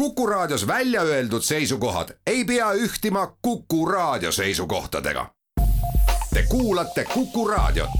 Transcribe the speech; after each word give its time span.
Kuku 0.00 0.26
Raadios 0.26 0.66
välja 0.66 1.02
öeldud 1.02 1.42
seisukohad 1.42 2.08
ei 2.26 2.44
pea 2.44 2.72
ühtima 2.72 3.36
Kuku 3.42 3.86
Raadio 3.86 4.32
seisukohtadega. 4.32 5.26
Te 6.34 6.42
kuulate 6.48 7.04
Kuku 7.14 7.48
Raadiot. 7.48 7.90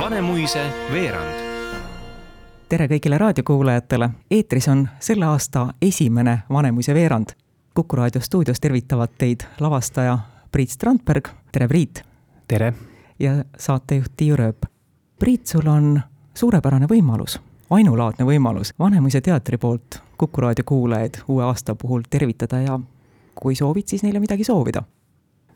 Vanemuise 0.00 0.66
veerand 0.92 1.40
tere 2.68 2.86
kõigile 2.86 3.18
raadiokuulajatele, 3.18 4.10
eetris 4.30 4.68
on 4.68 4.88
selle 5.00 5.24
aasta 5.24 5.74
esimene 5.82 6.38
Vanemuise 6.52 6.94
veerand. 6.94 7.26
kuku 7.74 7.96
raadio 7.96 8.20
stuudios 8.20 8.60
tervitavad 8.60 9.08
teid 9.18 9.40
lavastaja 9.60 10.18
Priit 10.52 10.70
Strandberg, 10.70 11.28
tere 11.52 11.68
Priit! 11.68 12.02
tere! 12.48 12.74
ja 13.18 13.44
saatejuht 13.58 14.12
Tiiu 14.16 14.36
Rööp. 14.36 14.68
Priit, 15.18 15.46
sul 15.46 15.66
on 15.66 16.00
suurepärane 16.34 16.86
võimalus, 16.90 17.40
ainulaadne 17.70 18.24
võimalus 18.24 18.74
Vanemuise 18.78 19.20
teatri 19.20 19.58
poolt 19.58 20.00
Kuku 20.20 20.40
raadio 20.40 20.64
kuulajaid 20.66 21.22
uue 21.28 21.44
aasta 21.44 21.74
puhul 21.74 22.02
tervitada 22.10 22.60
ja 22.60 22.80
kui 23.34 23.54
soovid, 23.54 23.86
siis 23.86 24.02
neile 24.02 24.20
midagi 24.20 24.44
soovida. 24.44 24.82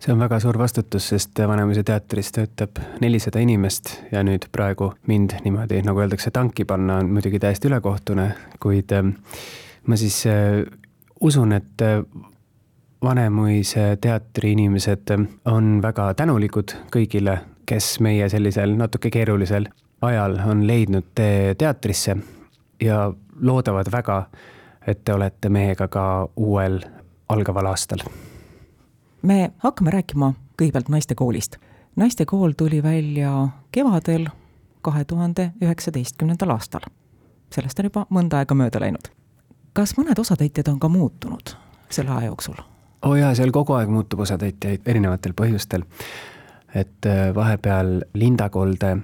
See 0.01 0.13
on 0.13 0.19
väga 0.21 0.39
suur 0.41 0.59
vastutus, 0.59 1.09
sest 1.09 1.39
Vanemuise 1.49 1.83
teatris 1.83 2.33
töötab 2.33 2.81
nelisada 3.01 3.41
inimest 3.41 3.93
ja 4.13 4.25
nüüd 4.27 4.49
praegu 4.53 4.91
mind 5.09 5.37
niimoodi, 5.45 5.83
nagu 5.87 6.01
öeldakse, 6.01 6.33
tanki 6.35 6.65
panna 6.69 6.99
on 7.01 7.13
muidugi 7.13 7.41
täiesti 7.41 7.71
ülekohtune, 7.71 8.27
kuid 8.61 8.93
ähm, 8.93 9.15
ma 9.87 9.97
siis 9.97 10.19
äh, 10.27 10.65
usun, 11.21 11.53
et 11.53 11.85
äh, 11.85 12.03
Vanemuise 13.05 13.97
teatri 14.01 14.53
inimesed 14.53 15.11
ähm, 15.13 15.29
on 15.45 15.79
väga 15.83 16.11
tänulikud 16.21 16.77
kõigile, 16.93 17.39
kes 17.67 17.99
meie 18.05 18.29
sellisel 18.29 18.77
natuke 18.77 19.13
keerulisel 19.13 19.71
ajal 20.05 20.39
on 20.47 20.67
leidnud 20.67 21.11
tee 21.15 21.55
teatrisse 21.55 22.17
ja 22.83 23.13
loodavad 23.41 23.91
väga, 23.93 24.25
et 24.87 25.05
te 25.05 25.15
olete 25.15 25.49
meiega 25.49 25.89
ka 25.89 26.29
uuel 26.37 26.81
algaval 27.29 27.67
aastal 27.73 28.05
me 29.25 29.51
hakkame 29.59 29.91
rääkima 29.91 30.33
kõigepealt 30.63 30.89
naistekoolist. 30.89 31.57
naistekool 31.97 32.53
tuli 32.57 32.83
välja 32.83 33.49
kevadel 33.73 34.27
kahe 34.83 35.05
tuhande 35.05 35.53
üheksateistkümnendal 35.63 36.51
aastal. 36.51 36.81
sellest 37.51 37.79
on 37.79 37.85
juba 37.85 38.07
mõnda 38.11 38.37
aega 38.37 38.55
mööda 38.55 38.81
läinud. 38.81 39.09
kas 39.73 39.97
mõned 39.97 40.19
osatäitjad 40.19 40.69
on 40.69 40.79
ka 40.81 40.89
muutunud 40.89 41.57
selle 41.91 42.11
aja 42.11 42.27
jooksul? 42.27 42.55
oo 43.03 43.11
oh 43.11 43.17
jaa, 43.17 43.35
seal 43.35 43.51
kogu 43.51 43.73
aeg 43.73 43.89
muutub 43.89 44.21
osatäitjaid 44.21 44.81
erinevatel 44.87 45.33
põhjustel. 45.33 45.83
et 46.75 47.07
äh, 47.07 47.35
vahepeal 47.35 48.03
Linda 48.15 48.49
Kolde 48.49 48.97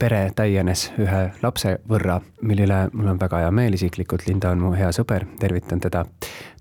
pere 0.00 0.30
täienes 0.36 0.86
ühe 0.98 1.22
lapse 1.42 1.74
võrra, 1.88 2.20
mille 2.42 2.64
üle 2.64 2.78
mul 2.92 3.12
on 3.12 3.18
väga 3.20 3.42
hea 3.44 3.50
meel 3.52 3.76
isiklikult, 3.76 4.24
Linda 4.28 4.52
on 4.54 4.62
mu 4.64 4.72
hea 4.72 4.88
sõber, 4.96 5.26
tervitan 5.40 5.80
teda. 5.80 6.04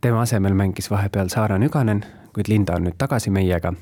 tema 0.02 0.22
asemel 0.22 0.54
mängis 0.54 0.92
vahepeal 0.92 1.32
Saara 1.32 1.58
Nüganen, 1.58 2.04
kuid 2.36 2.52
Linda 2.52 2.76
on 2.76 2.88
nüüd 2.88 2.98
tagasi 3.00 3.32
meiega, 3.32 3.74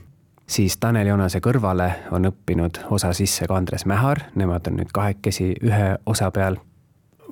siis 0.48 0.78
Tanel 0.78 1.08
Jonase 1.08 1.42
kõrvale 1.42 1.90
on 2.12 2.30
õppinud 2.30 2.84
osa 2.90 3.14
sisse 3.14 3.48
ka 3.48 3.58
Andres 3.58 3.86
Mähar, 3.86 4.30
nemad 4.36 4.68
on 4.68 4.78
nüüd 4.82 4.94
kahekesi 4.94 5.56
ühe 5.64 5.96
osa 6.06 6.32
peal. 6.32 6.58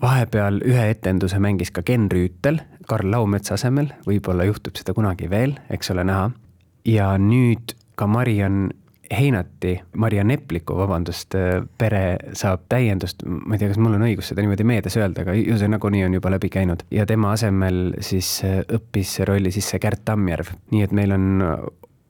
vahepeal 0.02 0.60
ühe 0.66 0.90
etenduse 0.90 1.40
mängis 1.40 1.72
ka 1.72 1.82
Ken 1.82 2.10
Rüütel 2.12 2.60
Karl 2.88 3.12
Laumetsa 3.12 3.54
asemel, 3.54 3.94
võib-olla 4.06 4.44
juhtub 4.46 4.76
seda 4.78 4.94
kunagi 4.94 5.30
veel, 5.30 5.56
eks 5.70 5.92
ole 5.92 6.04
näha. 6.04 6.32
ja 6.86 7.18
nüüd 7.18 7.74
ka 7.96 8.08
Mariann 8.08 8.70
Heinati, 9.12 9.76
Maria 10.02 10.24
Nepliku, 10.24 10.78
vabandust, 10.78 11.36
pere 11.78 12.04
saab 12.34 12.66
täiendust, 12.70 13.24
ma 13.26 13.56
ei 13.56 13.62
tea, 13.62 13.70
kas 13.72 13.80
mul 13.82 13.98
on 13.98 14.06
õigus 14.08 14.32
seda 14.32 14.44
niimoodi 14.44 14.66
meedias 14.68 14.98
öelda, 14.98 15.26
aga 15.26 15.36
ju 15.38 15.58
see 15.62 15.70
nagunii 15.72 16.06
on 16.08 16.18
juba 16.18 16.32
läbi 16.34 16.50
käinud. 16.54 16.86
ja 16.92 17.06
tema 17.06 17.32
asemel 17.36 17.96
siis 18.02 18.40
õppis 18.46 19.20
rolli 19.28 19.52
sisse 19.54 19.80
Kärt 19.80 20.06
Tammjärv, 20.06 20.54
nii 20.72 20.86
et 20.88 20.96
meil 20.96 21.16
on 21.16 21.26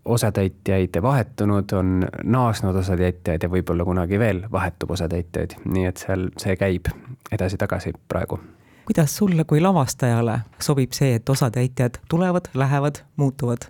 osatäitjaid 0.06 1.02
vahetunud, 1.02 1.72
on 1.74 2.08
naasnud 2.24 2.75
osatäitjaid 2.75 3.44
ja 3.44 3.50
võib-olla 3.50 3.86
kunagi 3.86 4.19
veel 4.19 4.44
vahetub 4.52 4.92
osatäitjaid, 4.96 5.58
nii 5.66 5.88
et 5.90 5.98
seal 5.98 6.30
see 6.42 6.56
käib 6.59 6.92
edasi-tagasi 7.31 7.96
praegu 8.08 8.40
kuidas 8.86 9.16
sulle 9.18 9.44
kui 9.50 9.62
lavastajale 9.62 10.40
sobib 10.62 10.94
see, 10.94 11.16
et 11.18 11.30
osatäitjad 11.30 11.98
tulevad, 12.09 12.52
lähevad, 12.53 13.02
muutuvad? 13.18 13.66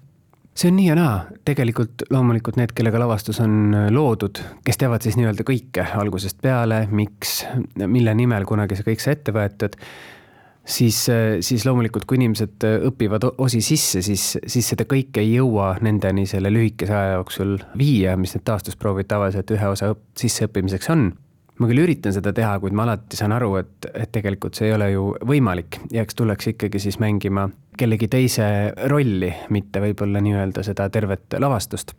See 0.56 0.72
on 0.72 0.78
nii 0.80 0.88
ja 0.88 0.96
naa, 0.96 1.16
tegelikult 1.48 2.06
loomulikult 2.14 2.60
need, 2.60 2.72
kellega 2.76 3.00
lavastus 3.02 3.42
on 3.44 3.76
äh, 3.76 3.88
loodud, 3.94 4.40
kes 4.66 4.80
teavad 4.80 5.04
siis 5.04 5.18
nii-öelda 5.20 5.44
kõike 5.48 5.88
algusest 6.00 6.40
peale, 6.44 6.86
miks, 6.96 7.42
mille 7.76 8.16
nimel 8.16 8.48
kunagi 8.48 8.78
see 8.78 8.88
kõik 8.88 9.04
sai 9.04 9.18
ette 9.18 9.36
võetud, 9.36 9.76
siis, 10.78 11.02
äh, 11.12 11.26
siis 11.46 11.68
loomulikult, 11.68 12.08
kui 12.08 12.20
inimesed 12.22 12.68
äh, 12.68 12.78
õpivad 12.88 13.28
osi 13.36 13.60
sisse, 13.66 14.04
siis, 14.06 14.30
siis 14.48 14.72
seda 14.72 14.88
kõike 14.88 15.24
ei 15.24 15.36
jõua 15.36 15.74
nendeni 15.84 16.24
selle 16.30 16.54
lühikese 16.54 16.96
aja 16.96 17.20
jooksul 17.20 17.58
viia, 17.78 18.16
mis 18.20 18.38
need 18.38 18.48
taastusproovid 18.48 19.12
tavaliselt 19.12 19.52
ühe 19.58 19.76
osa 19.76 19.92
õpp, 19.92 20.08
sisseõppimiseks 20.24 20.92
on 20.96 21.10
ma 21.60 21.70
küll 21.70 21.84
üritan 21.86 22.16
seda 22.16 22.34
teha, 22.36 22.58
kuid 22.60 22.76
ma 22.76 22.84
alati 22.88 23.20
saan 23.20 23.36
aru, 23.36 23.54
et, 23.62 23.90
et 23.94 24.12
tegelikult 24.12 24.58
see 24.58 24.70
ei 24.70 24.76
ole 24.76 24.90
ju 24.92 25.06
võimalik. 25.28 25.80
Ja 25.94 26.04
eks 26.06 26.18
tuleks 26.20 26.52
ikkagi 26.54 26.82
siis 26.84 27.00
mängima 27.00 27.48
kellegi 27.80 28.10
teise 28.12 28.48
rolli, 28.92 29.32
mitte 29.50 29.84
võib-olla 29.84 30.24
nii-öelda 30.24 30.64
seda 30.68 30.90
tervet 30.92 31.38
lavastust 31.40 31.96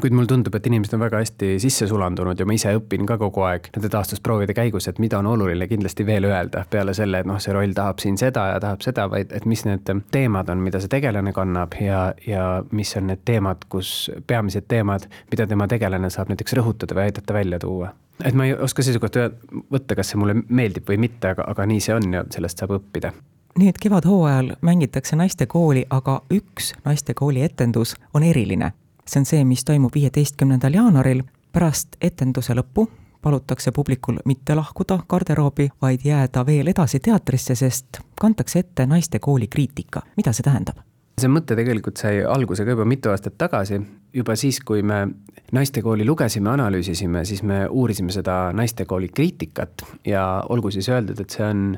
kuid 0.00 0.14
mulle 0.14 0.26
tundub, 0.26 0.54
et 0.54 0.66
inimesed 0.66 0.94
on 0.96 1.02
väga 1.04 1.20
hästi 1.22 1.56
sisse 1.62 1.86
sulandunud 1.86 2.38
ja 2.38 2.46
ma 2.48 2.56
ise 2.56 2.72
õpin 2.78 3.06
ka 3.08 3.18
kogu 3.20 3.44
aeg 3.46 3.68
nende 3.76 3.90
taastusproovide 3.92 4.54
käigus, 4.56 4.88
et 4.88 5.00
mida 5.02 5.18
on 5.20 5.28
oluline 5.34 5.68
kindlasti 5.70 6.06
veel 6.06 6.26
öelda 6.30 6.64
peale 6.70 6.94
selle, 6.96 7.22
et 7.22 7.28
noh, 7.28 7.40
see 7.42 7.54
roll 7.54 7.74
tahab 7.76 8.02
siin 8.02 8.18
seda 8.20 8.48
ja 8.54 8.60
tahab 8.62 8.84
seda, 8.84 9.08
vaid 9.12 9.32
et 9.36 9.46
mis 9.48 9.64
need 9.68 9.90
teemad 10.14 10.52
on, 10.52 10.62
mida 10.64 10.80
see 10.80 10.92
tegelane 10.92 11.34
kannab 11.36 11.76
ja, 11.80 12.04
ja 12.26 12.46
mis 12.72 12.96
on 12.96 13.10
need 13.12 13.24
teemad, 13.28 13.66
kus 13.72 14.10
peamised 14.26 14.68
teemad, 14.68 15.08
mida 15.30 15.46
tema 15.46 15.68
tegelane 15.68 16.10
saab 16.10 16.32
näiteks 16.32 16.56
rõhutada 16.58 16.96
või 16.96 17.10
aidata 17.10 17.36
välja 17.36 17.60
tuua 17.62 17.92
et 18.24 18.34
ma 18.34 18.46
ei 18.46 18.54
oska 18.54 18.84
seisukohta 18.84 19.30
võtta, 19.72 19.96
kas 19.98 20.12
see 20.12 20.20
mulle 20.20 20.36
meeldib 20.48 20.88
või 20.88 20.98
mitte, 21.06 21.32
aga, 21.34 21.46
aga 21.48 21.66
nii 21.66 21.80
see 21.82 21.94
on 21.96 22.08
ja 22.14 22.24
sellest 22.30 22.62
saab 22.62 22.76
õppida. 22.78 23.12
nüüd 23.58 23.78
kevadhooajal 23.80 24.54
mängitakse 24.64 25.16
naistekooli, 25.16 25.86
aga 25.90 26.22
üks 26.32 26.72
naistekooli 26.84 27.42
etendus 27.42 27.96
on 28.14 28.22
eriline. 28.22 28.72
See 29.12 29.20
on 29.20 29.26
see, 29.28 29.44
mis 29.44 29.64
toimub 29.64 29.94
viieteistkümnendal 29.94 30.74
jaanuaril. 30.74 31.22
pärast 31.52 31.96
etenduse 32.00 32.54
lõppu 32.56 32.86
palutakse 33.22 33.72
publikul 33.72 34.18
mitte 34.24 34.54
lahkuda 34.54 34.98
garderoobi, 35.08 35.68
vaid 35.82 36.00
jääda 36.04 36.46
veel 36.46 36.66
edasi 36.66 37.00
teatrisse, 37.00 37.54
sest 37.54 38.00
kantakse 38.20 38.58
ette 38.58 38.86
naistekooli 38.86 39.48
kriitika. 39.48 40.02
mida 40.16 40.32
see 40.32 40.42
tähendab? 40.42 40.80
see 41.20 41.28
mõte 41.28 41.54
tegelikult 41.54 42.00
sai 42.00 42.22
alguse 42.24 42.64
ka 42.64 42.72
juba 42.72 42.84
mitu 42.88 43.10
aastat 43.12 43.36
tagasi, 43.38 43.80
juba 44.14 44.36
siis, 44.36 44.60
kui 44.60 44.82
me 44.82 45.06
naistekooli 45.52 46.06
lugesime, 46.08 46.50
analüüsisime, 46.50 47.24
siis 47.24 47.42
me 47.42 47.66
uurisime 47.68 48.12
seda 48.12 48.52
naistekooli 48.56 49.08
kriitikat 49.08 49.84
ja 50.06 50.42
olgu 50.48 50.70
siis 50.70 50.88
öeldud, 50.88 51.20
et 51.20 51.30
see 51.30 51.44
on, 51.46 51.76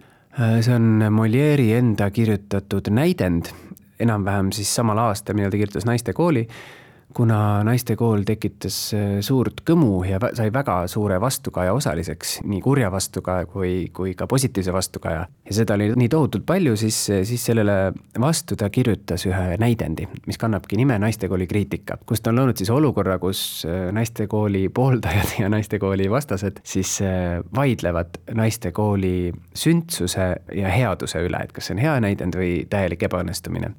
see 0.61 0.75
on 0.75 1.05
Molieri 1.11 1.73
enda 1.73 2.09
kirjutatud 2.11 2.89
näidend, 2.95 3.51
enam-vähem 4.01 4.53
siis 4.55 4.71
samal 4.75 5.03
aastal, 5.03 5.35
millal 5.35 5.51
ta 5.51 5.61
kirjutas 5.61 5.85
Naistekooli 5.85 6.47
kuna 7.15 7.65
naistekool 7.65 8.25
tekitas 8.27 8.77
äh, 8.97 9.19
suurt 9.25 9.63
kõmu 9.67 10.03
ja 10.09 10.19
sai 10.35 10.51
väga 10.53 10.85
suure 10.91 11.21
vastukaja 11.23 11.75
osaliseks, 11.77 12.39
nii 12.45 12.61
kurja 12.65 12.91
vastukaja 12.93 13.47
kui, 13.51 13.91
kui 13.95 14.15
ka 14.19 14.27
positiivse 14.31 14.73
vastukaja. 14.73 15.27
ja 15.45 15.55
seda 15.55 15.75
oli 15.79 15.93
nii 15.97 16.09
tohutult 16.09 16.47
palju, 16.47 16.77
siis, 16.77 16.99
siis 17.25 17.45
sellele 17.47 17.93
vastu 18.21 18.57
ta 18.57 18.71
kirjutas 18.71 19.27
ühe 19.27 19.57
näidendi, 19.61 20.09
mis 20.27 20.39
kannabki 20.39 20.77
nime 20.81 20.99
Naistekooli 20.99 21.47
kriitika, 21.47 21.99
kus 22.07 22.21
ta 22.21 22.33
on 22.33 22.41
loonud 22.43 22.59
siis 22.59 22.71
olukorra, 22.71 23.19
kus 23.23 23.65
äh, 23.69 23.89
naistekooli 23.95 24.69
pooldajad 24.75 25.39
ja 25.39 25.49
naistekooli 25.49 26.11
vastased 26.11 26.61
siis 26.67 26.99
äh, 27.03 27.41
vaidlevad 27.55 28.21
naistekooli 28.35 29.33
sündsuse 29.55 30.35
ja 30.53 30.69
headuse 30.69 31.23
üle, 31.25 31.45
et 31.45 31.53
kas 31.53 31.71
see 31.71 31.79
on 31.79 31.83
hea 31.87 31.97
näidend 32.05 32.39
või 32.39 32.55
täielik 32.71 33.07
ebaõnnestumine 33.09 33.75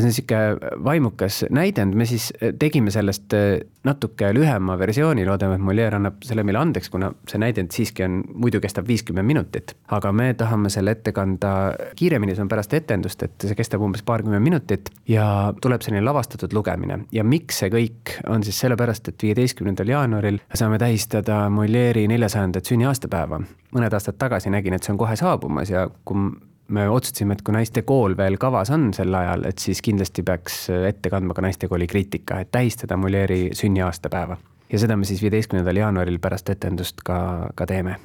see 0.00 0.08
on 0.08 0.10
niisugune 0.10 0.84
vaimukas 0.84 1.44
näidend, 1.50 1.94
me 1.94 2.06
siis 2.06 2.32
äh, 2.42 2.52
tegime 2.58 2.90
sellest 2.90 3.34
äh, 3.34 3.60
natuke 3.84 4.32
lühema 4.34 4.78
versiooni, 4.78 5.26
loodame, 5.26 5.58
et 5.58 5.64
Molière 5.64 5.98
annab 5.98 6.22
selle 6.24 6.44
meile 6.46 6.58
andeks, 6.60 6.90
kuna 6.90 7.12
see 7.30 7.40
näidend 7.40 7.74
siiski 7.74 8.04
on, 8.06 8.22
muidu 8.34 8.60
kestab 8.64 8.88
viiskümmend 8.88 9.26
minutit. 9.26 9.76
aga 9.94 10.12
me 10.12 10.32
tahame 10.34 10.70
selle 10.70 10.94
ette 10.96 11.12
kanda 11.12 11.74
kiiremini, 11.96 12.34
see 12.34 12.44
on 12.44 12.50
pärast 12.50 12.74
etendust, 12.74 13.22
et 13.22 13.46
see 13.46 13.58
kestab 13.58 13.84
umbes 13.84 14.02
paarkümmend 14.02 14.42
minutit 14.42 14.90
ja 15.08 15.26
tuleb 15.62 15.84
selline 15.84 16.04
lavastatud 16.04 16.52
lugemine. 16.52 17.04
ja 17.12 17.24
miks 17.24 17.62
see 17.62 17.70
kõik, 17.70 18.16
on 18.28 18.44
siis 18.44 18.58
sellepärast, 18.64 19.08
et 19.08 19.28
viieteistkümnendal 19.28 19.94
jaanuaril 19.94 20.40
saame 20.54 20.78
tähistada 20.78 21.44
Molière'i 21.50 22.08
neljasajandat 22.08 22.64
sünniaastapäeva. 22.64 23.40
mõned 23.74 23.94
aastad 23.94 24.18
tagasi 24.18 24.50
nägin, 24.50 24.74
et 24.74 24.82
see 24.82 24.92
on 24.94 24.98
kohe 24.98 25.16
saabumas 25.16 25.70
ja 25.70 25.88
kui 26.04 26.32
me 26.68 26.86
otsustasime, 26.88 27.36
et 27.36 27.42
kui 27.44 27.54
naistekool 27.54 28.16
veel 28.16 28.38
kavas 28.40 28.72
on 28.74 28.88
sel 28.96 29.14
ajal, 29.14 29.44
et 29.48 29.60
siis 29.60 29.82
kindlasti 29.84 30.24
peaks 30.26 30.64
ette 30.74 31.12
kandma 31.12 31.36
ka 31.36 31.44
naistekooli 31.44 31.88
kriitika, 31.90 32.40
et 32.40 32.50
tähistada 32.54 32.96
Molieri 32.96 33.50
sünniaastapäeva. 33.52 34.36
ja 34.72 34.78
seda 34.78 34.96
me 34.96 35.04
siis 35.04 35.22
viieteistkümnendal 35.22 35.76
jaanuaril 35.76 36.18
pärast 36.18 36.50
etendust 36.50 37.04
ka, 37.04 37.50
ka 37.54 37.66
teeme. 37.66 37.96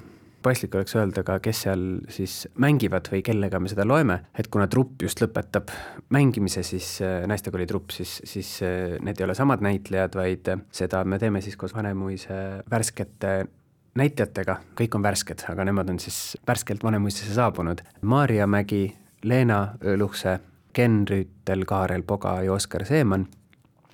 paslik 0.44 0.76
oleks 0.76 0.96
öelda 0.96 1.24
ka, 1.24 1.40
kes 1.44 1.62
seal 1.66 1.86
siis 2.10 2.48
mängivad 2.56 3.10
või 3.12 3.22
kellega 3.24 3.60
me 3.60 3.68
seda 3.68 3.88
loeme, 3.88 4.20
et 4.40 4.48
kuna 4.48 4.68
trupp 4.68 5.02
just 5.04 5.22
lõpetab 5.22 5.72
mängimise, 6.10 6.64
siis 6.64 7.02
äh, 7.02 7.24
naistekooli 7.28 7.68
trupp, 7.68 7.92
siis, 7.92 8.22
siis 8.24 8.60
äh, 8.64 8.98
need 9.04 9.20
ei 9.20 9.28
ole 9.28 9.36
samad 9.36 9.64
näitlejad, 9.64 10.16
vaid 10.16 10.52
seda 10.72 11.04
me 11.04 11.20
teeme 11.20 11.42
siis 11.42 11.58
koos 11.60 11.76
Vanemuise 11.76 12.64
värskete 12.72 13.48
näitlejatega, 13.98 14.60
kõik 14.78 14.96
on 14.96 15.04
värsked, 15.04 15.46
aga 15.50 15.66
nemad 15.66 15.90
on 15.90 16.00
siis 16.00 16.38
värskelt 16.48 16.84
Vanemuisesse 16.84 17.34
saabunud. 17.34 17.82
Maarja 18.02 18.48
Mägi, 18.48 18.96
Leena 19.24 19.76
Luhse, 19.98 20.40
Ken 20.74 21.04
Rüütel, 21.10 21.66
Kaarel 21.66 22.04
Poga 22.04 22.42
ja 22.44 22.54
Oskar 22.54 22.86
Seeman 22.86 23.28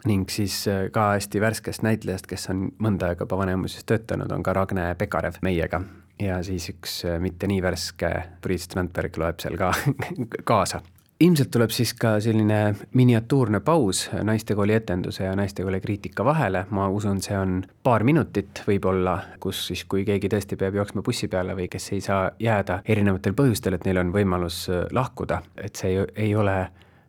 ning 0.06 0.30
siis 0.30 0.66
ka 0.94 1.12
hästi 1.16 1.42
värskest 1.42 1.82
näitlejast, 1.82 2.28
kes 2.30 2.50
on 2.54 2.68
mõnda 2.78 3.10
aega 3.10 3.26
juba 3.26 3.40
Vanemuises 3.42 3.88
töötanud, 3.90 4.32
on 4.32 4.44
ka 4.44 4.54
Ragne 4.54 4.92
Pekarev 5.00 5.40
meiega 5.42 5.82
ja 6.20 6.40
siis 6.44 6.70
üks 6.72 7.00
äh, 7.08 7.20
mitte 7.24 7.48
nii 7.50 7.62
värske 7.64 8.12
Priit 8.44 8.66
Strandberg 8.66 9.18
loeb 9.20 9.42
seal 9.44 9.58
ka 9.60 9.72
kaasa. 10.50 10.82
Ilmselt 11.20 11.52
tuleb 11.52 11.72
siis 11.72 11.94
ka 11.94 12.18
selline 12.20 12.76
miniatuurne 12.94 13.60
paus 13.60 14.10
naistekooli 14.24 14.74
etenduse 14.74 15.24
ja 15.24 15.36
naistekooli 15.36 15.80
kriitika 15.82 16.26
vahele, 16.26 16.66
ma 16.70 16.88
usun, 16.90 17.22
see 17.24 17.38
on 17.40 17.62
paar 17.84 18.04
minutit 18.04 18.64
võib-olla, 18.68 19.18
kus 19.40 19.66
siis, 19.70 19.86
kui 19.90 20.06
keegi 20.06 20.30
tõesti 20.32 20.60
peab 20.60 20.76
jooksma 20.76 21.04
bussi 21.06 21.30
peale 21.32 21.56
või 21.56 21.70
kes 21.72 21.92
ei 21.96 22.02
saa 22.04 22.32
jääda 22.40 22.82
erinevatel 22.86 23.38
põhjustel, 23.38 23.78
et 23.78 23.86
neil 23.88 24.02
on 24.04 24.12
võimalus 24.16 24.66
lahkuda, 24.92 25.42
et 25.56 25.76
see 25.76 25.96
ei, 25.96 26.08
ei 26.28 26.36
ole 26.36 26.58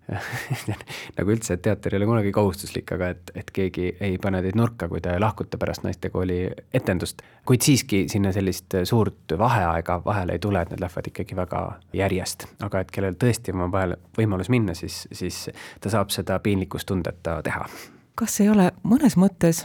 nagu 1.18 1.32
üldse, 1.34 1.56
et 1.56 1.62
teater 1.62 1.94
ei 1.94 1.98
ole 1.98 2.06
kunagi 2.06 2.32
kohustuslik, 2.34 2.90
aga 2.94 3.10
et, 3.14 3.32
et 3.34 3.50
keegi 3.54 3.88
ei 4.00 4.18
pane 4.22 4.40
teid 4.44 4.58
nurka, 4.58 4.88
kui 4.88 5.00
te 5.02 5.16
lahkute 5.18 5.58
pärast 5.58 5.82
naistekooli 5.86 6.38
etendust. 6.74 7.22
kuid 7.46 7.62
siiski 7.62 8.04
sinna 8.10 8.32
sellist 8.32 8.74
suurt 8.84 9.34
vaheaega 9.38 10.00
vahele 10.04 10.36
ei 10.36 10.42
tule, 10.42 10.62
et 10.62 10.70
need 10.70 10.82
lähevad 10.82 11.10
ikkagi 11.10 11.36
väga 11.36 11.62
järjest. 11.92 12.46
aga 12.62 12.80
et 12.80 12.90
kellel 12.94 13.18
tõesti 13.18 13.54
on 13.54 13.72
vahel 13.72 13.96
võimalus 14.18 14.50
minna, 14.52 14.74
siis, 14.74 15.06
siis 15.12 15.48
ta 15.80 15.90
saab 15.90 16.14
seda 16.14 16.38
piinlikkustundeta 16.38 17.40
teha. 17.42 17.66
kas 18.14 18.40
ei 18.40 18.50
ole 18.50 18.70
mõnes 18.82 19.18
mõttes, 19.18 19.64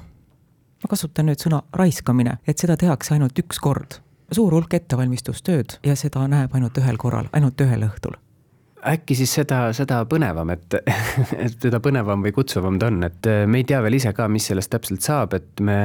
ma 0.82 0.90
kasutan 0.90 1.30
nüüd 1.30 1.44
sõna 1.44 1.62
raiskamine, 1.74 2.40
et 2.48 2.58
seda 2.58 2.78
tehakse 2.78 3.14
ainult 3.14 3.38
üks 3.46 3.62
kord? 3.62 4.02
suur 4.32 4.54
hulk 4.56 4.74
ettevalmistustööd 4.74 5.82
ja 5.84 5.96
seda 6.00 6.24
näeb 6.28 6.54
ainult 6.56 6.78
ühel 6.80 6.98
korral, 6.98 7.28
ainult 7.36 7.62
ühel 7.62 7.84
õhtul 7.84 8.16
äkki 8.88 9.16
siis 9.18 9.34
seda, 9.36 9.60
seda 9.78 10.02
põnevam, 10.10 10.52
et, 10.54 10.78
et 11.46 11.56
seda 11.56 11.82
põnevam 11.84 12.24
või 12.26 12.34
kutsuvam 12.36 12.80
ta 12.82 12.90
on, 12.92 13.02
et 13.08 13.30
äh, 13.30 13.44
me 13.50 13.62
ei 13.62 13.68
tea 13.70 13.82
veel 13.84 14.00
ise 14.00 14.14
ka, 14.18 14.28
mis 14.32 14.48
sellest 14.50 14.72
täpselt 14.74 15.06
saab, 15.06 15.36
et 15.38 15.64
me, 15.66 15.78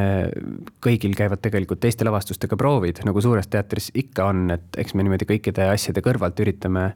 kõigil 0.85 1.17
käivad 1.19 1.43
tegelikult 1.45 1.83
teiste 1.85 2.07
lavastustega 2.09 2.59
proovid, 2.61 3.03
nagu 3.07 3.23
Suures 3.25 3.51
teatris 3.53 3.91
ikka 3.95 4.31
on, 4.33 4.47
et 4.57 4.81
eks 4.81 4.97
me 4.97 5.07
niimoodi 5.07 5.29
kõikide 5.29 5.71
asjade 5.73 6.05
kõrvalt 6.05 6.41
üritame 6.45 6.91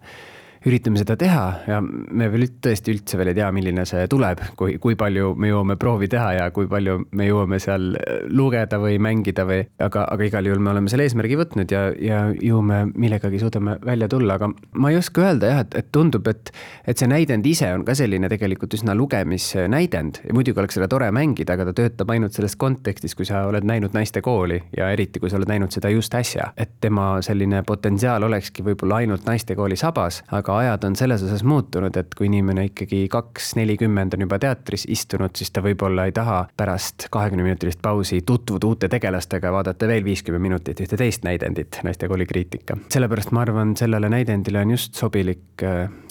üritame 0.69 1.01
seda 1.01 1.17
teha 1.17 1.45
ja 1.69 1.79
me 1.81 2.29
veel 2.33 2.47
tõesti 2.61 2.93
üldse 2.93 3.17
veel 3.17 3.33
ei 3.33 3.39
tea, 3.39 3.49
milline 3.55 3.87
see 3.89 4.05
tuleb, 4.13 4.43
kui, 4.61 4.77
kui 4.83 4.97
palju 4.99 5.33
me 5.41 5.49
jõuame 5.49 5.77
proovi 5.81 6.09
teha 6.13 6.33
ja 6.37 6.49
kui 6.55 6.69
palju 6.69 6.99
me 7.17 7.29
jõuame 7.29 7.61
seal 7.63 7.95
lugeda 8.29 8.81
või 8.83 8.99
mängida 9.01 9.47
või, 9.49 9.63
aga, 9.81 10.05
aga 10.05 10.27
igal 10.29 10.51
juhul 10.51 10.61
me 10.61 10.75
oleme 10.75 10.93
selle 10.93 11.07
eesmärgi 11.09 11.39
võtnud 11.41 11.73
ja, 11.73 11.87
ja 11.97 12.21
jõuame 12.37 12.83
millegagi 12.93 13.41
suudame 13.41 13.79
välja 13.87 14.11
tulla, 14.13 14.37
aga 14.37 14.51
ma 14.77 14.93
ei 14.93 14.99
oska 15.01 15.25
öelda 15.31 15.53
jah, 15.55 15.63
et, 15.65 15.79
et 15.81 15.89
tundub, 15.97 16.29
et, 16.29 16.53
et 16.85 17.01
see 17.01 17.09
näidend 17.09 17.47
ise 17.49 17.73
on 17.73 17.87
ka 17.89 17.97
selline 17.97 18.29
tegelikult 18.33 18.77
üsna 18.77 18.95
lugemisnäidend. 18.99 20.21
Ja 20.29 20.37
muidugi 20.37 20.61
oleks 20.61 20.77
seda 20.77 20.91
tore 20.93 21.09
mängida, 21.15 21.57
aga 21.57 21.71
ta 21.71 21.77
töötab 21.81 22.13
ainult 22.13 22.37
selles 22.37 22.59
kontekstis, 22.61 23.17
kui 23.17 23.29
sa 23.29 23.47
oled 23.49 23.65
näinud 23.65 23.97
naistekooli 23.97 24.61
ja 24.77 24.91
eriti, 24.93 25.23
kui 25.23 25.33
sa 25.33 25.41
oled 25.41 25.49
näinud 25.49 25.73
seda 25.73 25.89
just 25.93 26.15
äsja, 26.15 26.53
et 26.61 26.77
tema 26.85 27.13
selline 27.25 27.65
potentsiaal 27.67 28.29
olekski 28.29 28.65
võib-olla 28.67 29.01
ainult 29.01 29.25
naistekooli 29.29 29.79
sabas, 29.81 30.21
aga 30.29 30.50
aga 30.51 30.59
ajad 30.59 30.85
on 30.85 30.97
selles 30.97 31.23
osas 31.23 31.45
muutunud, 31.45 31.95
et 31.97 32.15
kui 32.19 32.27
inimene 32.27 32.65
ikkagi 32.71 33.05
kaks 33.11 33.55
nelikümmend 33.59 34.17
on 34.17 34.25
juba 34.27 34.39
teatris 34.43 34.87
istunud, 34.91 35.35
siis 35.37 35.53
ta 35.55 35.63
võib-olla 35.63 36.09
ei 36.09 36.15
taha 36.17 36.41
pärast 36.59 37.07
kahekümneminutilist 37.15 37.79
pausi 37.83 38.23
tutvuda 38.27 38.67
uute 38.67 38.91
tegelastega 38.91 39.53
vaadata 39.55 39.89
veel 39.91 40.05
viiskümmend 40.05 40.43
minutit 40.49 40.83
ühte 40.83 40.99
teist 40.99 41.25
näidendit, 41.27 41.81
naistekooli 41.87 42.27
kriitika. 42.27 42.77
sellepärast 42.91 43.31
ma 43.31 43.45
arvan, 43.47 43.77
sellele 43.77 44.11
näidendile 44.11 44.65
on 44.65 44.75
just 44.75 44.99
sobilik, 44.99 45.65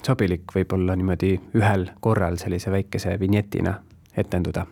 sobilik 0.06 0.56
võib-olla 0.56 0.96
niimoodi 0.96 1.36
ühel 1.60 1.90
korral 2.00 2.40
sellise 2.40 2.72
väikese 2.72 3.18
vinjetina 3.20 3.76
etenduda. 4.16 4.66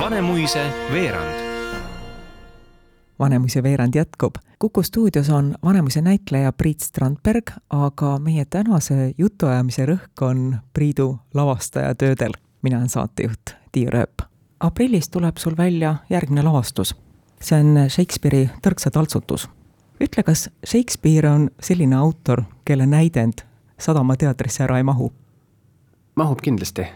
Vanemuise 0.00 0.66
veerand 0.92 1.43
Vanemuise 3.18 3.62
veerand 3.62 3.94
jätkub. 3.94 4.34
Kuku 4.58 4.82
stuudios 4.82 5.30
on 5.30 5.54
Vanemuise 5.64 6.00
näitleja 6.00 6.52
Priit 6.52 6.80
Strandberg, 6.80 7.50
aga 7.70 8.18
meie 8.18 8.44
tänase 8.44 9.14
jutuajamise 9.18 9.86
rõhk 9.86 10.22
on 10.22 10.56
Priidu 10.72 11.18
lavastajatöödel. 11.34 12.32
mina 12.62 12.76
olen 12.76 12.88
saatejuht 12.88 13.54
Tiia 13.72 13.90
Rööp. 13.90 14.26
aprillis 14.60 15.08
tuleb 15.08 15.36
sul 15.36 15.56
välja 15.56 15.96
järgmine 16.10 16.42
lavastus. 16.42 16.96
see 17.40 17.60
on 17.60 17.90
Shakespeare'i 17.90 18.50
Tõrksa 18.62 18.90
taltsutus. 18.90 19.48
ütle, 20.00 20.22
kas 20.22 20.50
Shakespeare 20.66 21.30
on 21.30 21.50
selline 21.60 21.96
autor, 21.96 22.42
kelle 22.64 22.86
näidend 22.86 23.32
Sadama 23.78 24.16
teatrisse 24.16 24.64
ära 24.64 24.76
ei 24.76 24.82
mahu? 24.82 25.12
mahub 26.16 26.38
kindlasti. 26.42 26.86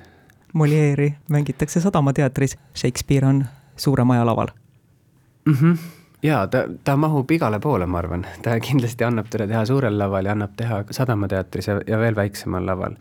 Molieri 0.54 1.14
mängitakse 1.28 1.80
Sadama 1.80 2.12
teatris, 2.12 2.58
Shakespeare 2.74 3.26
on 3.26 3.46
Suure 3.76 4.04
Maja 4.04 4.26
laval 4.26 4.48
mm. 5.44 5.78
Jaa, 6.22 6.46
ta, 6.46 6.64
ta 6.84 6.96
mahub 6.96 7.30
igale 7.30 7.60
poole, 7.60 7.86
ma 7.86 7.98
arvan, 8.02 8.26
ta 8.42 8.58
kindlasti 8.62 9.06
annab 9.06 9.28
teda 9.30 9.46
teha 9.50 9.64
suurel 9.68 9.98
laval 9.98 10.26
ja 10.26 10.34
annab 10.34 10.56
teha 10.56 10.82
Sadamateatris 10.90 11.70
ja, 11.70 11.78
ja 11.86 11.98
veel 11.98 12.16
väiksemal 12.16 12.66
laval. 12.66 12.96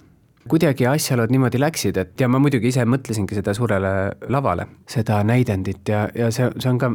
kuidagi 0.48 0.86
asjaolud 0.88 1.32
niimoodi 1.32 1.60
läksid, 1.60 1.98
et 1.98 2.22
ja 2.22 2.28
ma 2.32 2.40
muidugi 2.40 2.70
ise 2.72 2.86
mõtlesingi 2.88 3.36
seda 3.36 3.54
suurele 3.54 3.90
lavale, 4.32 4.68
seda 4.88 5.20
näidendit 5.28 5.90
ja, 5.92 6.08
ja 6.16 6.32
see, 6.32 6.48
see 6.60 6.70
on 6.72 6.80
ka 6.80 6.92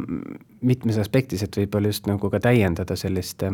mitmes 0.61 0.97
aspektis, 0.97 1.43
et 1.43 1.57
võib-olla 1.57 1.91
just 1.91 2.09
nagu 2.09 2.31
ka 2.33 2.39
täiendada 2.41 2.97
sellist 2.97 3.45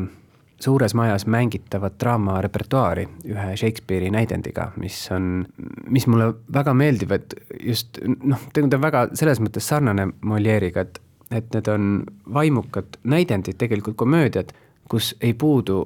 suures 0.59 0.93
majas 0.95 1.25
mängitavat 1.27 1.97
draamarepertuaari 1.99 3.05
ühe 3.27 3.57
Shakespeare'i 3.59 4.11
näidendiga, 4.11 4.71
mis 4.79 5.01
on, 5.11 5.45
mis 5.89 6.07
mulle 6.07 6.33
väga 6.53 6.73
meeldib, 6.73 7.11
et 7.15 7.35
just 7.59 7.99
noh, 8.05 8.39
ta 8.53 8.63
on 8.63 8.81
väga 8.81 9.07
selles 9.19 9.39
mõttes 9.43 9.67
sarnane 9.67 10.09
Molieriga, 10.21 10.83
et 10.87 10.99
et 11.31 11.53
need 11.53 11.67
on 11.67 12.03
vaimukad 12.33 12.99
näidendid, 13.03 13.57
tegelikult 13.57 13.95
komöödiad, 13.95 14.53
kus 14.89 15.15
ei 15.21 15.33
puudu 15.33 15.83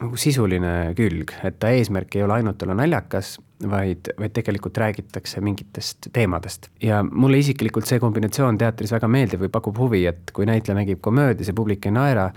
nagu 0.00 0.16
sisuline 0.16 0.94
külg, 0.96 1.34
et 1.44 1.58
ta 1.60 1.70
eesmärk 1.76 2.16
ei 2.16 2.24
ole 2.24 2.38
ainult 2.38 2.62
olla 2.64 2.74
naljakas, 2.78 3.34
vaid, 3.68 4.08
vaid 4.18 4.32
tegelikult 4.36 4.78
räägitakse 4.80 5.42
mingitest 5.44 6.08
teemadest. 6.12 6.70
ja 6.82 7.02
mulle 7.04 7.38
isiklikult 7.38 7.86
see 7.86 8.00
kombinatsioon 8.00 8.58
teatris 8.58 8.94
väga 8.96 9.08
meeldib 9.08 9.44
või 9.44 9.52
pakub 9.52 9.78
huvi, 9.78 10.06
et 10.06 10.32
kui 10.32 10.48
näitleja 10.48 10.78
mängib 10.78 11.02
komöödias 11.04 11.52
ja 11.52 11.54
publik 11.54 11.86
ei 11.86 11.92
naera, 11.92 12.30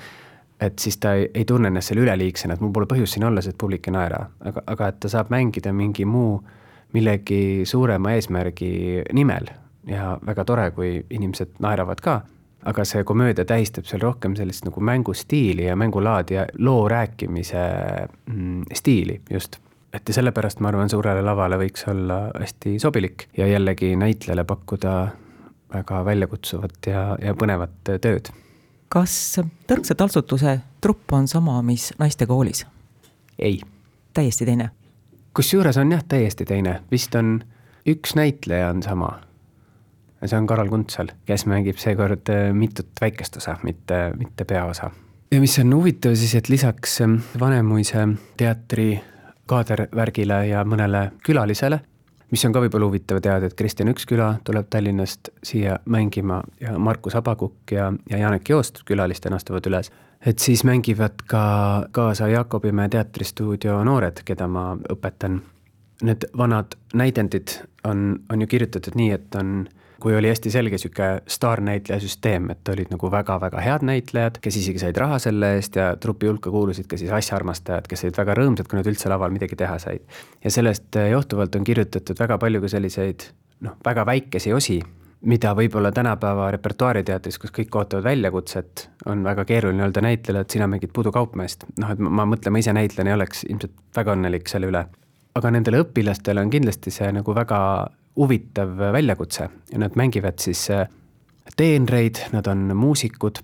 et 0.60 0.80
siis 0.80 0.98
ta 0.98 1.14
ei, 1.16 1.30
ei 1.34 1.46
tunne 1.46 1.72
ennast 1.72 1.92
seal 1.92 2.04
üleliigsena, 2.04 2.54
et 2.54 2.64
mul 2.64 2.76
pole 2.76 2.90
põhjust 2.90 3.16
siin 3.16 3.26
olla, 3.30 3.42
sest 3.42 3.58
publik 3.58 3.88
ei 3.88 3.96
naera, 3.96 4.26
aga, 4.44 4.66
aga 4.76 4.92
et 4.92 5.00
ta 5.00 5.12
saab 5.16 5.32
mängida 5.34 5.74
mingi 5.74 6.06
muu, 6.06 6.38
millegi 6.94 7.64
suurema 7.66 8.12
eesmärgi 8.14 9.08
nimel 9.16 9.48
ja 9.88 10.18
väga 10.26 10.46
tore, 10.46 10.70
kui 10.76 10.98
inimesed 11.10 11.56
naeravad 11.64 12.04
ka 12.04 12.20
aga 12.66 12.86
see 12.88 13.04
komöödia 13.04 13.46
tähistab 13.46 13.88
seal 13.90 14.02
rohkem 14.02 14.36
sellist 14.36 14.66
nagu 14.68 14.82
mängustiili 14.82 15.66
ja 15.66 15.76
mängulaadi 15.76 16.34
ja 16.34 16.46
loo 16.58 16.88
rääkimise 16.90 17.64
mm, 18.26 18.64
stiili 18.74 19.22
just. 19.30 19.58
et 19.94 20.08
ja 20.08 20.14
sellepärast 20.14 20.60
ma 20.60 20.68
arvan, 20.68 20.90
suurele 20.90 21.22
lavale 21.22 21.58
võiks 21.58 21.86
olla 21.92 22.20
hästi 22.40 22.80
sobilik 22.80 23.28
ja 23.38 23.48
jällegi 23.48 23.96
näitlejale 23.96 24.44
pakkuda 24.44 24.94
väga 25.74 26.06
väljakutsuvat 26.06 26.88
ja, 26.88 27.18
ja 27.22 27.34
põnevat 27.34 27.76
tööd. 28.02 28.32
kas 28.90 29.40
Tõrksa 29.68 29.96
taltsutuse 29.96 30.60
trupp 30.82 31.14
on 31.14 31.28
sama, 31.28 31.62
mis 31.62 31.92
naistekoolis? 32.00 32.66
ei. 33.40 33.62
täiesti 34.14 34.46
teine? 34.46 34.70
kusjuures 35.34 35.78
on 35.78 35.92
jah, 35.92 36.04
täiesti 36.08 36.46
teine, 36.46 36.80
vist 36.92 37.16
on 37.16 37.40
üks 37.88 38.16
näitleja 38.16 38.70
on 38.70 38.84
sama 38.84 39.20
see 40.28 40.38
on 40.38 40.48
Karol 40.48 40.70
Kuntsal, 40.72 41.12
kes 41.26 41.46
mängib 41.50 41.80
seekord 41.82 42.30
äh, 42.32 42.52
mitut 42.56 42.92
väikest 43.02 43.38
osa, 43.38 43.58
mitte, 43.64 44.12
mitte 44.18 44.46
peaosa. 44.46 44.92
ja 45.32 45.40
mis 45.42 45.58
on 45.60 45.76
huvitav 45.76 46.16
siis, 46.16 46.36
et 46.36 46.50
lisaks 46.50 47.02
ähm, 47.02 47.18
Vanemuise 47.40 48.08
teatri 48.38 49.02
kaadervärgile 49.50 50.46
ja 50.48 50.64
mõnele 50.64 51.10
külalisele, 51.26 51.80
mis 52.32 52.46
on 52.48 52.56
ka 52.56 52.64
võib-olla 52.64 52.88
huvitav 52.90 53.20
teada, 53.22 53.50
et 53.50 53.58
Kristjan 53.58 53.92
Üksküla 53.92 54.30
tuleb 54.48 54.70
Tallinnast 54.72 55.30
siia 55.44 55.78
mängima 55.86 56.42
ja 56.62 56.78
Markus 56.80 57.16
Abakukk 57.20 57.76
ja, 57.76 57.92
ja 58.10 58.24
Janek 58.24 58.50
Joost 58.50 58.84
külalistena 58.88 59.38
astuvad 59.42 59.68
üles. 59.70 59.92
et 60.26 60.40
siis 60.40 60.64
mängivad 60.64 61.26
ka 61.28 61.44
kaasa 61.92 62.28
Jakobimäe 62.28 62.90
teatristuudio 62.90 63.84
noored, 63.84 64.24
keda 64.26 64.48
ma 64.48 64.78
õpetan. 64.90 65.42
Need 66.04 66.26
vanad 66.38 66.76
näidendid 66.94 67.60
on, 67.84 68.20
on 68.32 68.42
ju 68.42 68.48
kirjutatud 68.48 68.96
nii, 68.96 69.12
et 69.12 69.36
on 69.36 69.68
kui 70.04 70.16
oli 70.18 70.28
hästi 70.28 70.52
selge 70.52 70.76
niisugune 70.76 71.22
staarnäitleja 71.32 72.02
süsteem, 72.04 72.50
et 72.52 72.70
olid 72.74 72.90
nagu 72.92 73.12
väga-väga 73.12 73.62
head 73.64 73.86
näitlejad, 73.88 74.42
kes 74.44 74.58
isegi 74.60 74.82
said 74.82 74.98
raha 75.00 75.20
selle 75.24 75.54
eest 75.56 75.80
ja 75.80 75.94
trupi 75.96 76.28
hulka 76.28 76.52
kuulusid 76.52 76.90
ka 76.92 77.00
siis 77.00 77.14
asjaarmastajad, 77.16 77.88
kes 77.88 78.04
olid 78.04 78.20
väga 78.20 78.36
rõõmsad, 78.42 78.68
kui 78.68 78.80
nad 78.80 78.90
üldse 78.92 79.12
laval 79.12 79.32
midagi 79.32 79.56
teha 79.60 79.78
said. 79.80 80.04
ja 80.44 80.52
sellest 80.52 81.00
johtuvalt 81.12 81.56
on 81.56 81.64
kirjutatud 81.64 82.20
väga 82.20 82.38
palju 82.42 82.62
ka 82.66 82.74
selliseid 82.76 83.30
noh, 83.64 83.80
väga 83.86 84.06
väikesi 84.12 84.54
osi, 84.54 84.82
mida 85.24 85.54
võib-olla 85.56 85.94
tänapäeva 85.96 86.50
repertuaariteatris, 86.58 87.40
kus 87.40 87.56
kõik 87.56 87.76
ootavad 87.80 88.04
väljakutset, 88.10 88.90
on 89.08 89.24
väga 89.24 89.46
keeruline 89.48 89.86
öelda 89.88 90.04
näitlejale, 90.04 90.44
et 90.44 90.58
sina 90.58 90.68
mängid 90.68 90.92
pudukaupmeest. 90.94 91.64
noh, 91.80 91.96
et 91.96 92.00
ma 92.00 92.28
mõtlen, 92.28 92.52
ma 92.52 92.60
ise 92.60 92.76
näitlejana 92.76 93.14
ei 93.14 93.20
oleks 93.22 93.48
ilmselt 93.48 93.80
väga 93.96 94.18
õnnelik 94.18 94.52
selle 94.52 94.68
üle. 94.68 94.86
aga 95.36 95.52
nendele 95.52 95.80
õpilastele 95.82 96.42
on 96.44 96.50
kindlasti 96.52 96.92
see 96.92 97.12
nagu 97.12 97.36
väga 97.36 97.60
huvitav 98.16 98.78
väljakutse 98.78 99.50
ja 99.72 99.80
nad 99.80 99.96
mängivad 99.96 100.40
siis 100.40 100.70
äh, 100.72 100.88
teenreid, 101.58 102.22
nad 102.32 102.48
on 102.48 102.72
muusikud, 102.78 103.42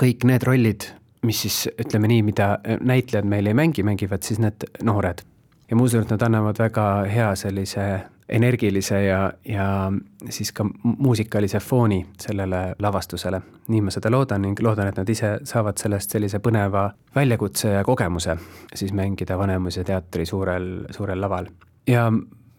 kõik 0.00 0.24
need 0.28 0.46
rollid, 0.46 0.88
mis 1.24 1.44
siis 1.44 1.68
ütleme 1.80 2.08
nii, 2.10 2.22
mida 2.26 2.58
näitlejad 2.80 3.28
meil 3.28 3.46
ei 3.46 3.56
mängi, 3.56 3.84
mängivad 3.86 4.22
siis 4.22 4.40
need 4.42 4.66
noored. 4.82 5.22
ja 5.70 5.76
ma 5.76 5.82
usun, 5.82 6.02
et 6.04 6.10
nad 6.10 6.22
annavad 6.22 6.58
väga 6.58 6.88
hea 7.08 7.30
sellise 7.36 7.86
energilise 8.28 9.02
ja, 9.04 9.32
ja 9.44 9.92
siis 10.30 10.52
ka 10.52 10.64
muusikalise 10.82 11.60
fooni 11.60 12.06
sellele 12.20 12.74
lavastusele. 12.78 13.40
nii 13.68 13.80
ma 13.80 13.90
seda 13.90 14.10
loodan 14.10 14.42
ning 14.42 14.60
loodan, 14.60 14.88
et 14.88 14.96
nad 14.96 15.08
ise 15.08 15.38
saavad 15.44 15.78
sellest 15.80 16.10
sellise 16.10 16.38
põneva 16.38 16.90
väljakutse 17.14 17.68
ja 17.68 17.84
kogemuse 17.84 18.36
siis 18.74 18.92
mängida 18.92 19.38
Vanemuise 19.38 19.84
teatri 19.84 20.26
suurel, 20.26 20.86
suurel 20.90 21.20
laval. 21.20 21.46
ja 21.86 22.10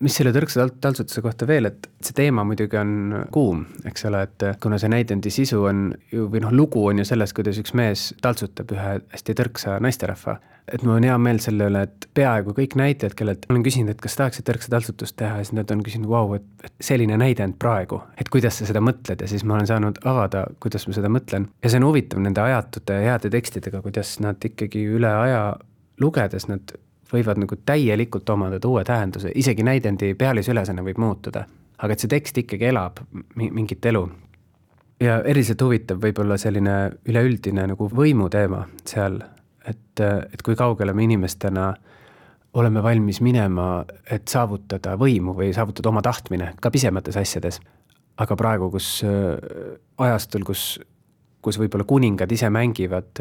mis 0.03 0.15
selle 0.17 0.33
tõrksa 0.35 0.65
taltsutuse 0.81 1.21
kohta 1.23 1.47
veel, 1.47 1.69
et 1.69 1.87
see 2.03 2.15
teema 2.17 2.43
muidugi 2.47 2.77
on 2.79 3.21
kuum, 3.33 3.63
eks 3.87 4.07
ole, 4.09 4.25
et 4.27 4.45
kuna 4.63 4.79
see 4.81 4.91
näidendi 4.91 5.31
sisu 5.33 5.61
on 5.69 5.85
ju, 6.11 6.27
või 6.31 6.41
noh, 6.43 6.51
lugu 6.55 6.83
on 6.89 6.99
ju 6.99 7.07
selles, 7.07 7.33
kuidas 7.35 7.59
üks 7.61 7.75
mees 7.77 8.09
taltsutab 8.23 8.73
ühe 8.75 8.97
hästi 9.13 9.37
tõrksa 9.39 9.79
naisterahva. 9.83 10.37
et 10.65 10.81
mul 10.81 10.95
on 10.95 11.05
hea 11.05 11.15
meel 11.21 11.39
selle 11.39 11.67
üle, 11.69 11.83
et 11.85 12.07
peaaegu 12.17 12.55
kõik 12.57 12.73
näitlejad, 12.79 13.13
kellelt 13.15 13.45
olen 13.49 13.63
küsinud, 13.63 13.93
et 13.93 14.01
kas 14.01 14.17
tahaksid 14.17 14.47
tõrksa 14.47 14.71
taltsutust 14.73 15.15
teha 15.15 15.37
siis 15.37 15.53
nad 15.53 15.69
on 15.71 15.83
küsinud, 15.85 16.09
vau, 16.09 16.33
et, 16.39 16.47
et 16.65 16.73
selline 16.81 17.19
näidend 17.21 17.59
praegu, 17.61 18.01
et 18.17 18.31
kuidas 18.33 18.57
sa 18.59 18.65
seda 18.65 18.81
mõtled 18.81 19.21
ja 19.21 19.29
siis 19.29 19.45
ma 19.45 19.59
olen 19.59 19.69
saanud 19.69 20.01
avada, 20.09 20.47
kuidas 20.59 20.87
ma 20.89 20.97
seda 20.97 21.11
mõtlen. 21.13 21.47
ja 21.61 21.69
see 21.69 21.79
on 21.79 21.87
huvitav 21.87 22.23
nende 22.25 22.41
ajatute 22.41 22.97
heade 23.05 23.29
tekstidega, 23.29 23.83
kuidas 23.85 24.17
nad 24.25 24.41
ikkagi 24.41 24.87
üle 24.97 25.13
aja 25.13 25.45
lugedes 26.01 26.49
nad 26.49 26.73
võivad 27.13 27.39
nagu 27.41 27.57
täielikult 27.65 28.29
omandada 28.29 28.67
uue 28.67 28.83
tähenduse, 28.83 29.31
isegi 29.35 29.63
näidendi 29.63 30.13
pealisülesanne 30.17 30.83
võib 30.85 30.99
muutuda. 31.01 31.45
aga 31.77 31.93
et 31.93 31.99
see 31.99 32.07
tekst 32.07 32.37
ikkagi 32.37 32.65
elab 32.65 33.01
mingit 33.35 33.85
elu. 33.85 34.09
ja 34.99 35.21
eriliselt 35.23 35.61
huvitav 35.61 35.99
võib-olla 36.01 36.37
selline 36.37 36.91
üleüldine 37.05 37.67
nagu 37.67 37.89
võimu 37.89 38.29
teema 38.29 38.65
seal, 38.85 39.19
et, 39.67 39.99
et 39.99 40.41
kui 40.41 40.55
kaugele 40.55 40.93
me 40.93 41.03
inimestena 41.03 41.73
oleme 42.55 42.83
valmis 42.83 43.19
minema, 43.21 43.85
et 44.11 44.27
saavutada 44.27 44.95
võimu 44.95 45.35
või 45.35 45.53
saavutada 45.53 45.89
oma 45.89 46.01
tahtmine 46.01 46.53
ka 46.61 46.71
pisemates 46.71 47.17
asjades. 47.17 47.59
aga 48.17 48.35
praegu, 48.35 48.69
kus 48.71 49.03
ajastul, 49.97 50.43
kus, 50.43 50.79
kus 51.41 51.59
võib-olla 51.59 51.83
kuningad 51.83 52.31
ise 52.31 52.49
mängivad 52.49 53.19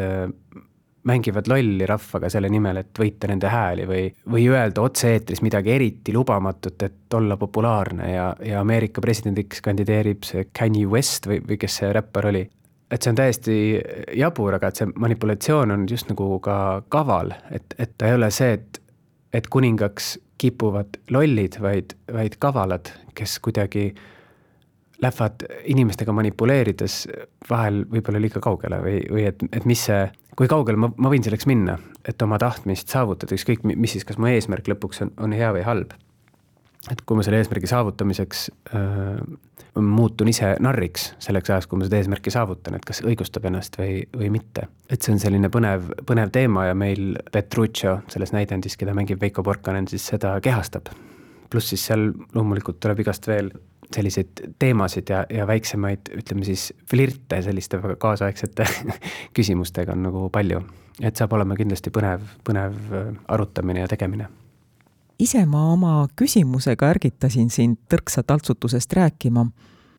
mängivad 1.05 1.49
lolli 1.49 1.87
rahvaga 1.87 2.31
selle 2.33 2.49
nimel, 2.53 2.81
et 2.81 2.99
võita 2.99 3.29
nende 3.29 3.51
hääli 3.53 3.87
või, 3.89 4.05
või 4.31 4.47
öelda 4.49 4.85
otse-eetris 4.85 5.43
midagi 5.45 5.75
eriti 5.75 6.15
lubamatut, 6.17 6.83
et 6.83 7.15
olla 7.15 7.37
populaarne 7.41 8.11
ja, 8.13 8.29
ja 8.45 8.61
Ameerika 8.61 9.05
presidendiks 9.05 9.61
kandideerib 9.65 10.25
see 10.25 10.47
Kanye 10.59 10.87
West 10.91 11.29
või, 11.29 11.43
või 11.45 11.59
kes 11.61 11.81
see 11.81 11.93
räppar 11.93 12.31
oli. 12.33 12.45
et 12.91 13.03
see 13.03 13.11
on 13.11 13.19
täiesti 13.19 13.55
jabur, 14.17 14.55
aga 14.55 14.71
et 14.71 14.81
see 14.81 14.89
manipulatsioon 14.95 15.71
on 15.75 15.87
just 15.91 16.09
nagu 16.09 16.39
ka 16.41 16.57
kaval, 16.89 17.35
et, 17.51 17.75
et 17.79 17.95
ta 17.99 18.09
ei 18.09 18.17
ole 18.17 18.31
see, 18.31 18.53
et, 18.55 18.81
et 19.33 19.49
kuningaks 19.49 20.15
kipuvad 20.39 20.99
lollid, 21.11 21.61
vaid, 21.61 21.95
vaid 22.13 22.37
kavalad, 22.39 22.91
kes 23.15 23.39
kuidagi 23.45 23.93
lähevad 25.05 25.47
inimestega 25.71 26.13
manipuleerides 26.17 26.99
vahel 27.51 27.85
võib-olla 27.91 28.23
liiga 28.23 28.43
kaugele 28.45 28.81
või, 28.83 29.01
või 29.13 29.29
et, 29.31 29.45
et 29.53 29.69
mis 29.69 29.87
see 29.89 30.03
kui 30.39 30.51
kaugele 30.51 30.81
ma, 30.81 30.91
ma 30.97 31.13
võin 31.13 31.25
selleks 31.25 31.47
minna, 31.51 31.79
et 32.07 32.23
oma 32.25 32.39
tahtmist 32.43 32.91
saavutada, 32.93 33.37
ükskõik 33.37 33.65
mis 33.69 33.95
siis, 33.95 34.07
kas 34.07 34.19
mu 34.21 34.31
eesmärk 34.31 34.69
lõpuks 34.73 35.05
on, 35.05 35.15
on 35.23 35.37
hea 35.37 35.53
või 35.55 35.65
halb. 35.67 35.95
et 36.93 37.01
kui 37.07 37.17
ma 37.17 37.25
selle 37.25 37.39
eesmärgi 37.41 37.71
saavutamiseks 37.71 38.49
äh, 38.77 39.21
muutun 39.81 40.29
ise 40.29 40.55
narriks 40.63 41.15
selleks 41.23 41.51
ajaks, 41.51 41.67
kui 41.67 41.79
ma 41.79 41.89
seda 41.89 41.99
eesmärki 41.99 42.31
saavutan, 42.31 42.77
et 42.77 42.85
kas 42.87 43.01
õigustab 43.07 43.47
ennast 43.49 43.79
või, 43.79 44.03
või 44.17 44.31
mitte. 44.35 44.69
et 44.91 45.03
see 45.03 45.15
on 45.15 45.23
selline 45.23 45.51
põnev, 45.51 45.89
põnev 46.07 46.31
teema 46.35 46.69
ja 46.69 46.75
meil 46.79 47.17
Petruccio 47.33 48.01
selles 48.13 48.35
näidendis, 48.37 48.77
keda 48.77 48.95
mängib 48.95 49.23
Veiko 49.23 49.43
Porkanen, 49.43 49.89
siis 49.89 50.07
seda 50.07 50.37
kehastab. 50.41 50.93
pluss 51.51 51.73
siis 51.73 51.87
seal 51.87 52.13
loomulikult 52.35 52.81
tuleb 52.81 53.01
igast 53.01 53.27
veel 53.27 53.51
selliseid 53.95 54.29
teemasid 54.59 55.11
ja, 55.11 55.25
ja 55.31 55.47
väiksemaid, 55.47 56.11
ütleme 56.19 56.45
siis 56.45 56.73
flirte 56.91 57.43
selliste 57.43 57.81
väga 57.83 57.97
kaasaegsete 58.01 58.67
küsimustega 59.37 59.95
on 59.95 60.03
nagu 60.09 60.29
palju. 60.33 60.63
et 61.03 61.17
saab 61.17 61.33
olema 61.35 61.57
kindlasti 61.59 61.91
põnev, 61.91 62.23
põnev 62.47 62.75
äh, 62.93 63.13
arutamine 63.29 63.81
ja 63.85 63.89
tegemine. 63.89 64.29
ise 65.19 65.45
ma 65.47 65.67
oma 65.73 66.09
küsimusega 66.17 66.91
ärgitasin 66.95 67.51
sind 67.51 67.79
tõrksa 67.91 68.23
taltsutusest 68.27 68.93
rääkima, 68.93 69.47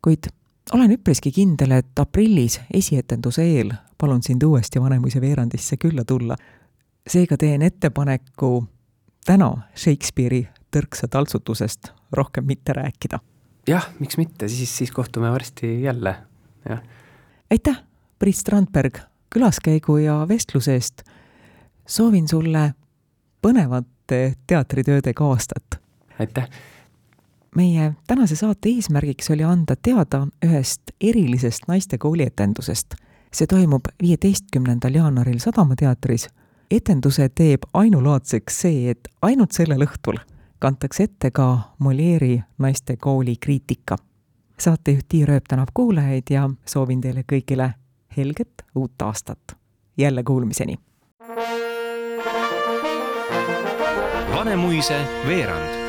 kuid 0.02 0.32
olen 0.74 0.92
üpriski 0.92 1.32
kindel, 1.32 1.72
et 1.72 2.00
aprillis 2.00 2.60
esietenduse 2.74 3.44
eel 3.44 3.74
palun 3.98 4.24
sind 4.24 4.44
uuesti 4.44 4.82
Vanemuise 4.82 5.22
veerandisse 5.22 5.78
külla 5.78 6.06
tulla. 6.06 6.36
seega 7.08 7.38
teen 7.38 7.62
ettepaneku 7.62 8.66
täna 9.26 9.52
Shakespeare'i 9.76 10.48
tõrksa 10.76 11.08
taltsutusest 11.08 11.92
rohkem 12.12 12.46
mitte 12.46 12.74
rääkida 12.74 13.20
jah, 13.68 13.90
miks 14.00 14.18
mitte, 14.18 14.48
siis, 14.48 14.78
siis 14.78 14.92
kohtume 14.92 15.32
varsti 15.32 15.82
jälle, 15.84 16.16
jah. 16.70 16.82
aitäh, 17.52 17.84
Priit 18.20 18.36
Strandberg, 18.36 18.98
külaskäigu 19.30 19.98
ja 19.98 20.26
vestluse 20.28 20.74
eest. 20.74 21.04
soovin 21.86 22.28
sulle 22.28 22.74
põnevate 23.42 24.34
teatritöödega 24.48 25.26
aastat. 25.26 25.82
aitäh! 26.20 26.50
meie 27.56 27.94
tänase 28.08 28.36
saate 28.36 28.70
eesmärgiks 28.70 29.30
oli 29.32 29.44
anda 29.44 29.76
teada 29.76 30.28
ühest 30.46 30.82
erilisest 31.02 31.68
naistekooli 31.68 32.24
etendusest. 32.24 32.96
see 33.34 33.48
toimub 33.48 33.86
viieteistkümnendal 34.02 34.94
jaanuaril 34.94 35.40
Sadama 35.40 35.76
teatris. 35.76 36.28
etenduse 36.72 37.30
teeb 37.30 37.64
ainulaadseks 37.74 38.62
see, 38.62 38.90
et 38.90 39.08
ainult 39.22 39.52
sellel 39.52 39.82
õhtul 39.88 40.35
kantakse 40.66 41.04
ette 41.04 41.32
ka 41.32 41.60
Molieri 41.80 42.44
naistekooli 42.58 43.36
kriitika. 43.40 43.96
saatejuht 44.60 45.06
Tiir 45.10 45.32
Ööp 45.32 45.44
tänab 45.50 45.70
kuulajaid 45.74 46.32
ja 46.34 46.50
soovin 46.66 47.02
teile 47.02 47.22
kõigile 47.34 47.70
helget 48.18 48.66
uut 48.76 49.02
aastat. 49.02 49.58
jälle 49.98 50.24
kuulmiseni! 50.24 50.80
Vanemuise 54.36 55.06
veerand 55.28 55.85